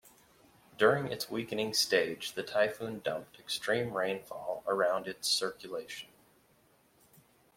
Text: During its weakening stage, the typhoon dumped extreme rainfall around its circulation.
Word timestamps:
During 0.79 1.11
its 1.11 1.29
weakening 1.29 1.75
stage, 1.75 2.31
the 2.33 2.41
typhoon 2.41 3.01
dumped 3.01 3.37
extreme 3.39 3.95
rainfall 3.95 4.63
around 4.65 5.07
its 5.07 5.27
circulation. 5.27 6.09